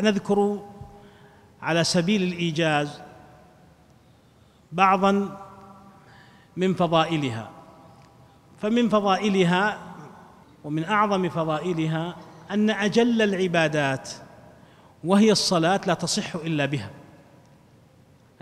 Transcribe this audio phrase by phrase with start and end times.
[0.00, 0.62] نذكر
[1.62, 3.00] على سبيل الإيجاز
[4.72, 5.38] بعضا
[6.56, 7.50] من فضائلها
[8.58, 9.78] فمن فضائلها
[10.64, 12.16] ومن أعظم فضائلها
[12.50, 14.10] أن أجل العبادات
[15.04, 16.90] وهي الصلاة لا تصح إلا بها.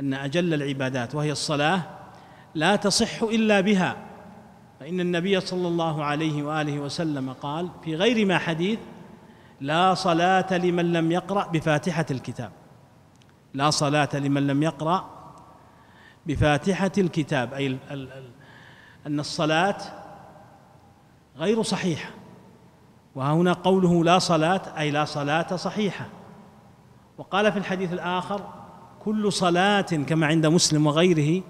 [0.01, 1.83] أن أجل العبادات وهي الصلاة
[2.55, 3.97] لا تصح إلا بها.
[4.81, 8.79] فإن النبي صلى الله عليه وآله وسلم قال في غير ما حديث
[9.61, 12.51] لا صلاة لمن لم يقرأ بفاتحة الكتاب.
[13.55, 15.11] لا صلاة لمن لم يقرأ
[16.27, 17.55] بفاتحة الكتاب.
[17.55, 17.79] أي
[19.07, 19.77] أن الصلاة
[21.37, 22.11] غير صحيحة.
[23.15, 26.07] وهنا قوله لا صلاة أي لا صلاة صحيحة.
[27.19, 28.41] وقال في الحديث الآخر
[29.05, 31.43] كل صلاة كما عند مسلم وغيره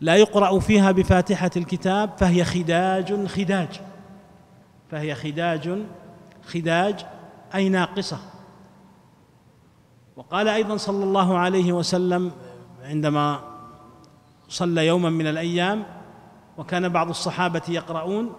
[0.00, 3.80] لا يقرأ فيها بفاتحة الكتاب فهي خداج خداج.
[4.90, 5.78] فهي خداج
[6.46, 7.06] خداج
[7.54, 8.18] أي ناقصة.
[10.16, 12.32] وقال أيضا صلى الله عليه وسلم
[12.82, 13.40] عندما
[14.48, 15.84] صلى يوما من الأيام
[16.58, 18.32] وكان بعض الصحابة يقرؤون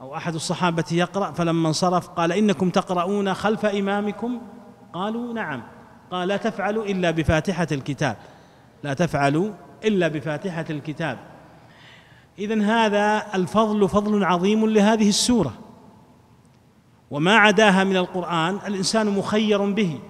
[0.00, 4.40] أو أحد الصحابة يقرأ فلما انصرف قال إنكم تقرؤون خلف إمامكم؟
[4.92, 5.62] قالوا نعم.
[6.10, 8.16] قال لا تفعلوا إلا بفاتحة الكتاب.
[8.82, 9.52] لا تفعلوا
[9.84, 11.18] إلا بفاتحة الكتاب.
[12.38, 15.52] اذا هذا الفضل فضل عظيم لهذه السورة.
[17.10, 20.00] وما عداها من القرآن الإنسان مخير به.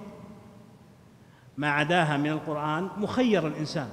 [1.57, 3.89] ما عداها من القرآن مخير الإنسان.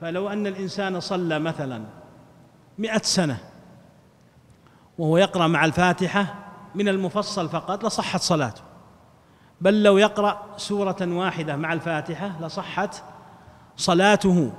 [0.00, 1.84] فلو أن الإنسان صلى مثلا
[2.78, 3.38] مئة سنة
[4.98, 6.34] وهو يقرأ مع الفاتحة
[6.74, 8.62] من المفصل فقط لصحت صلاته.
[9.60, 13.02] بل لو يقرأ سورة واحدة مع الفاتحة لصحت
[13.76, 14.52] صلاته.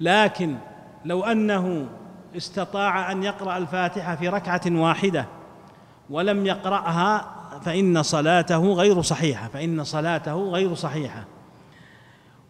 [0.00, 0.56] لكن
[1.04, 1.88] لو أنه
[2.36, 5.26] استطاع أن يقرأ الفاتحة في ركعة واحدة
[6.10, 11.24] ولم يقرأها فإن صلاته غير صحيحة فإن صلاته غير صحيحة.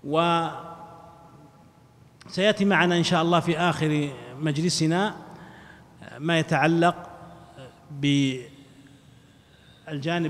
[0.04, 0.46] و
[2.28, 5.14] سيأتي معنا إن شاء الله في آخر مجلسنا
[6.18, 6.94] ما يتعلق
[7.90, 8.46] بالجانب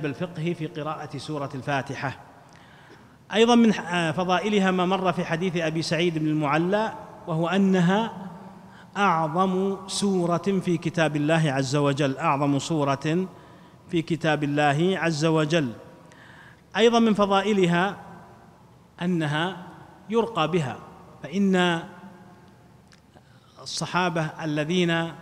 [0.07, 2.19] الفقهي في قراءة سورة الفاتحة.
[3.35, 3.73] أيضا من
[4.13, 6.93] فضائلها ما مر في حديث أبي سعيد بن المعلى
[7.27, 8.13] وهو أنها
[8.97, 12.17] أعظم سورة في كتاب الله عز وجل.
[12.17, 13.27] أعظم سورة
[13.91, 15.73] في كتاب الله عز وجل.
[16.77, 17.97] أيضا من فضائلها
[19.03, 19.67] أنها
[20.11, 20.79] يرقى بها
[21.23, 21.83] فإن
[23.63, 25.13] الصحابة الذين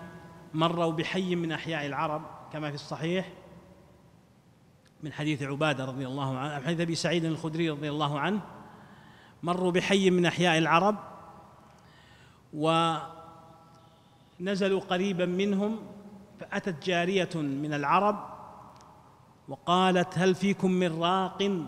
[0.55, 2.23] مروا بحي من أحياء العرب
[2.53, 3.29] كما في الصحيح
[5.03, 8.41] من حديث عبادة رضي الله عنه حديث أبي سعيد الخدري رضي الله عنه
[9.43, 10.97] مروا بحي من أحياء العرب
[14.41, 15.79] ونزلوا قريبا منهم
[16.41, 18.25] فأتت جارية من العرب
[19.49, 21.67] وقالت هل فيكم من راق؟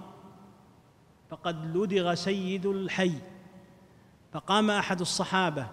[1.31, 3.13] فقد لدغ سيد الحي
[4.33, 5.67] فقام أحد الصحابة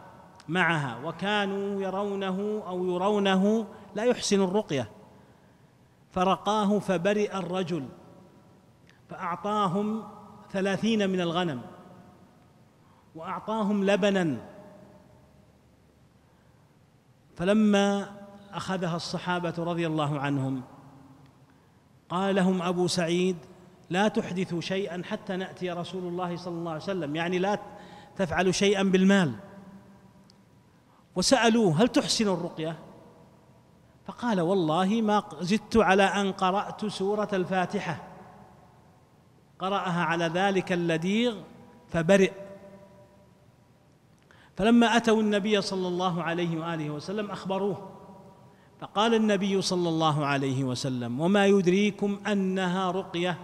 [0.48, 4.90] معها وكانوا يرونه أو يرونه لا يحسن الرقية.
[6.12, 7.88] فرقاه فبرئ الرجل
[9.10, 10.04] فأعطاهم
[10.52, 11.62] ثلاثين من الغنم
[13.16, 14.38] وأعطاهم لبنا
[17.40, 18.12] فلما
[18.54, 20.62] أخذها الصحابة رضي الله عنهم
[22.10, 23.38] قال لهم أبو سعيد
[23.90, 27.16] لا تحدثوا شيئا حتى نأتي رسول الله صلى الله عليه وسلم.
[27.16, 27.60] يعني لا
[28.16, 29.36] تفعلوا شيئا بالمال.
[31.16, 32.80] وسألوه هل تحسن الرقية؟
[34.06, 38.08] فقال والله ما زدت على أن قرأت سورة الفاتحة.
[39.60, 41.38] قرأها على ذلك اللديغ
[41.90, 42.32] فبرئ.
[44.60, 47.90] فلما أتوا النبي صلى الله عليه وآله وسلم أخبروه.
[48.80, 53.38] فقال النبي صلى الله عليه وسلم وما يدريكم أنها رقية؟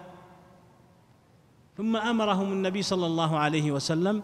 [1.78, 4.24] ثم أمرهم النبي صلى الله عليه وسلم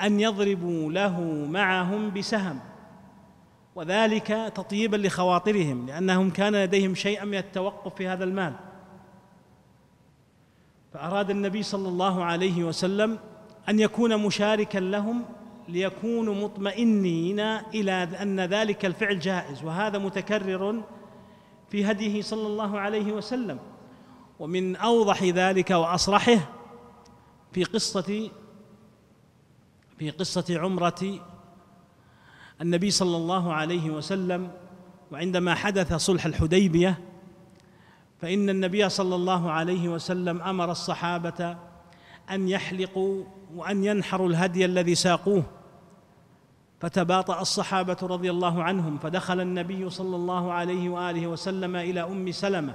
[0.00, 1.20] أن يضربوا له
[1.50, 2.60] معهم بسهم
[3.74, 8.54] وذلك تطيبا لخواطرهم لأنهم كان لديهم شيئا من التوقف في هذا المال.
[10.92, 13.18] فأراد النبي صلى الله عليه وسلم
[13.68, 15.24] أن يكون مشاركا لهم
[15.70, 20.82] ليكونوا مطمئنين إلى أن ذلك الفعل جائز وهذا متكرر
[21.70, 23.58] في هديه صلى الله عليه وسلم.
[24.38, 26.38] ومن أوضح ذلك وأصرحه
[27.52, 28.30] في قصة
[29.98, 31.20] في قصة عمرة
[32.60, 34.50] النبي صلى الله عليه وسلم
[35.12, 36.98] وعندما حدث صلح الحديبية
[38.20, 41.56] فإن النبي صلى الله عليه وسلم أمر الصحابة
[42.30, 43.24] أن يحلقوا
[43.54, 45.42] وأن ينحروا الهدي الذي ساقوه.
[46.80, 52.74] فتباطأ الصحابة رضي الله عنهم فدخل النبي صلى الله عليه وآله وسلم إلى أم سلمة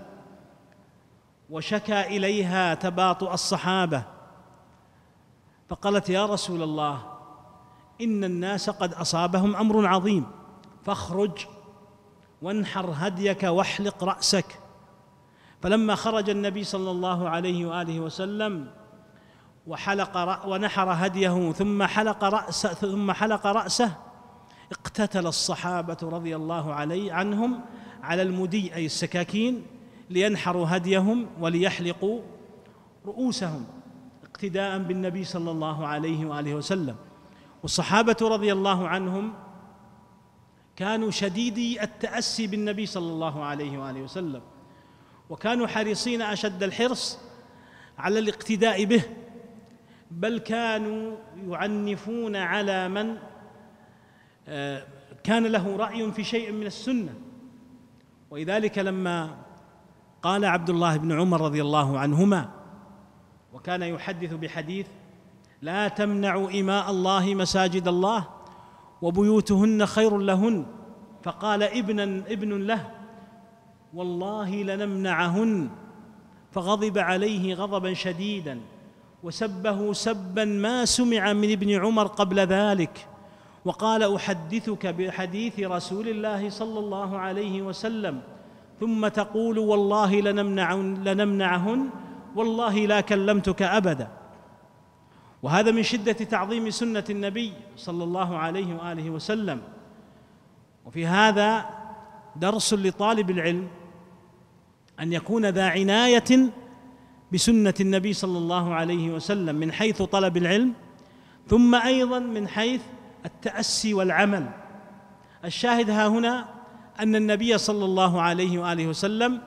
[1.49, 4.03] وشكى إليها تباطؤ الصحابة.
[5.69, 7.03] فقالت يا رسول الله
[8.01, 10.25] إن الناس قد أصابهم أمر عظيم
[10.85, 11.45] فاخرج
[12.41, 14.59] وانحر هديك واحلق رأسك.
[15.61, 18.71] فلما خرج النبي صلى الله عليه وآله وسلم
[19.67, 23.91] وحلق ونحر هديه ثم حلق رأسه ثم حلق رأسه.
[24.71, 27.61] اقتتل الصحابة رضي الله عليه عنهم
[28.03, 29.65] على المدي أي السكاكين
[30.09, 32.21] لينحروا هديهم وليحلقوا
[33.05, 33.65] رؤوسهم
[34.23, 36.95] اقتداء بالنبي صلى الله عليه وآله وسلم.
[37.63, 39.33] والصحابة رضي الله عنهم
[40.75, 44.41] كانوا شديدي التأسي بالنبي صلى الله عليه وآله وسلم
[45.29, 47.19] وكانوا حريصين أشد الحرص
[47.97, 49.03] على الاقتداء به.
[50.11, 51.15] بل كانوا
[51.47, 53.17] يعنفون على من؟
[54.47, 54.83] آه،
[55.23, 57.13] كان له رأي في شيء من السنة.
[58.29, 59.37] ولذلك لما
[60.21, 62.49] قال عبد الله بن عمر رضي الله عنهما
[63.53, 64.87] وكان يحدث بحديث
[65.61, 68.27] لا تمنعوا إماء الله مساجد الله
[69.01, 70.65] وبيوتهن خير لهن.
[71.23, 72.91] فقال ابنا ابن له
[73.93, 75.69] والله لنمنعهن.
[76.51, 78.61] فغضب عليه غضبا شديدا.
[79.25, 83.07] وسبه سبا ما سمع من ابن عمر قبل ذلك.
[83.65, 88.21] وقال أحدثك بحديث رسول الله صلى الله عليه وسلم
[88.79, 90.73] ثم تقول والله لنمنع
[91.07, 91.89] لنمنعهن
[92.35, 94.07] والله لا كلمتك أبدا.
[95.43, 99.61] وهذا من شدة تعظيم سنة النبي صلى الله عليه وآله وسلم.
[100.85, 101.65] وفي هذا
[102.35, 103.67] درس لطالب العلم
[104.99, 106.31] أن يكون ذا عناية
[107.33, 110.73] بسنة النبي صلى الله عليه وسلم من حيث طلب العلم
[111.47, 112.81] ثم أيضا من حيث
[113.25, 114.49] التأسي والعمل.
[115.45, 116.45] الشاهد ها هنا
[116.99, 119.41] أن النبي صلى الله عليه وآله وسلم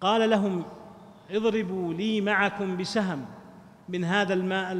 [0.00, 0.64] قال لهم
[1.30, 3.24] اضربوا لي معكم بسهم
[3.88, 4.74] من هذا الماء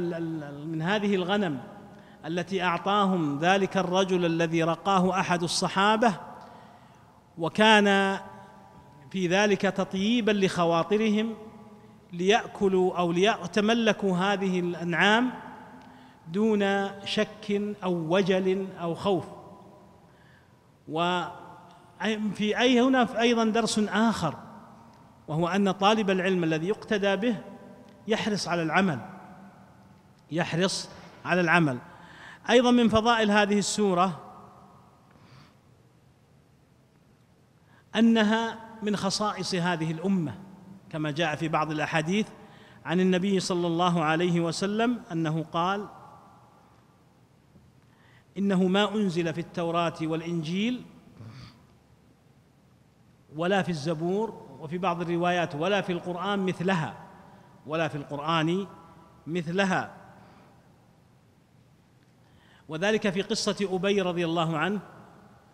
[0.65, 1.59] من هذه الغنم
[2.25, 6.13] التي أعطاهم ذلك الرجل الذي رقاه أحد الصحابة
[7.37, 8.19] وكان
[9.15, 11.35] في ذلك تطييبا لخواطرهم
[12.13, 15.31] ليأكلوا أو ليتملكوا هذه الأنعام
[16.27, 19.25] دون شك أو وجل أو خوف.
[20.87, 24.35] وفي أي هنا أيضا درس آخر
[25.27, 27.37] وهو أن طالب العلم الذي يقتدى به
[28.07, 28.99] يحرص على العمل
[30.31, 30.89] يحرص
[31.25, 31.77] على العمل.
[32.49, 34.21] أيضا من فضائل هذه السورة
[37.95, 40.35] أنها من خصائص هذه الأمة
[40.89, 42.27] كما جاء في بعض الأحاديث
[42.85, 45.87] عن النبي صلى الله عليه وسلم أنه قال
[48.37, 50.85] إنه ما أنزل في التوراة والإنجيل
[53.35, 56.97] ولا في الزبور وفي بعض الروايات ولا في القرآن مثلها
[57.65, 58.67] ولا في القرآن
[59.27, 59.95] مثلها.
[62.69, 64.79] وذلك في قصة أبي رضي الله عنه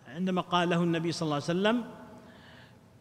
[0.08, 2.01] عندما قال له النبي صلى الله عليه وسلم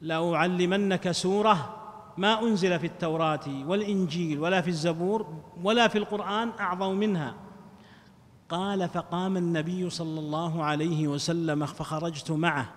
[0.01, 1.77] لأعلمنك سورة
[2.17, 7.35] ما أنزل في التوراة والإنجيل ولا في الزبور ولا في القرآن أعظم منها.
[8.49, 12.73] قال فقام النبي صلى الله عليه وسلم فخرجت معه.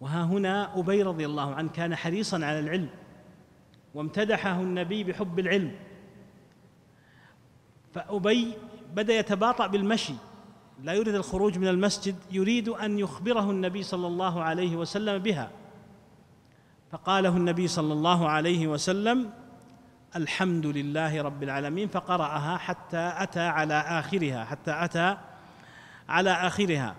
[0.00, 2.88] وها هنا أبي رضي الله عنه كان حريصا على العلم
[3.94, 5.72] وامتدحه النبي بحب العلم.
[7.92, 8.54] فأبي
[8.94, 10.14] بدأ يتباطأ بالمشي
[10.82, 15.50] لا يريد الخروج من المسجد يريد أن يخبره النبي صلى الله عليه وسلم بها.
[16.92, 19.30] فقاله النبي صلى الله عليه وسلم
[20.16, 21.88] الحمد لله رب العالمين.
[21.88, 25.16] فقرأها حتى أتى على آخرها حتى أتى
[26.08, 26.94] على آخرها.